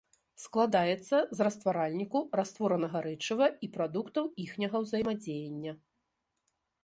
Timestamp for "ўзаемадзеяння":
4.87-5.73